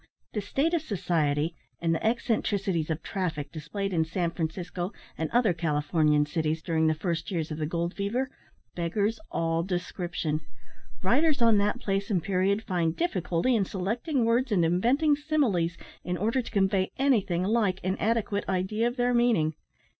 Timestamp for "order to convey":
16.17-16.89